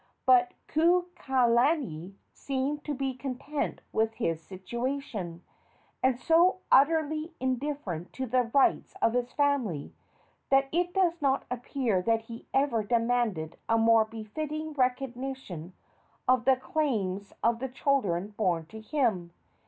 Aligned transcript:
But 0.25 0.55
Kukailani 0.67 2.15
seemed 2.33 2.83
to 2.85 2.95
be 2.95 3.13
content 3.13 3.81
with 3.91 4.15
his 4.15 4.41
situation, 4.41 5.43
and 6.01 6.19
so 6.19 6.61
utterly 6.71 7.35
indifferent 7.39 8.11
to 8.13 8.25
the 8.25 8.41
rights 8.45 8.95
of 8.99 9.13
his 9.13 9.31
family 9.31 9.93
that 10.49 10.69
it 10.71 10.95
does 10.95 11.21
not 11.21 11.45
appear 11.51 12.01
that 12.01 12.21
he 12.23 12.47
ever 12.51 12.81
demanded 12.81 13.57
a 13.69 13.77
more 13.77 14.03
befitting 14.05 14.73
recognition 14.73 15.73
of 16.27 16.45
the 16.45 16.55
claims 16.55 17.31
of 17.43 17.59
the 17.59 17.69
children 17.69 18.29
born 18.29 18.65
to 18.65 18.81
him. 18.81 19.31